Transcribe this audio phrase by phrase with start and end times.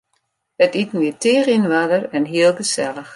[0.65, 3.09] It iten wie tige yn oarder en hiel gesellich.